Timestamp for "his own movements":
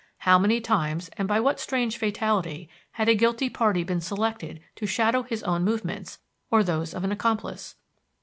5.21-6.17